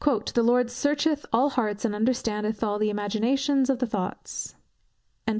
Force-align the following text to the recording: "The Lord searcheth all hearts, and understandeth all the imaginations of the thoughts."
"The 0.33 0.41
Lord 0.41 0.71
searcheth 0.71 1.27
all 1.31 1.51
hearts, 1.51 1.85
and 1.85 1.93
understandeth 1.93 2.63
all 2.63 2.79
the 2.79 2.89
imaginations 2.89 3.69
of 3.69 3.77
the 3.77 3.85
thoughts." 3.85 4.55